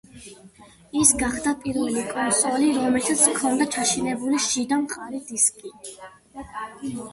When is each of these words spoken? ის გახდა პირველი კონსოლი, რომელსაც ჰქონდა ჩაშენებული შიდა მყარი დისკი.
ის 1.01 1.11
გახდა 1.23 1.53
პირველი 1.65 2.05
კონსოლი, 2.13 2.71
რომელსაც 2.79 3.23
ჰქონდა 3.33 3.69
ჩაშენებული 3.77 4.43
შიდა 4.49 4.83
მყარი 4.87 5.23
დისკი. 5.31 5.75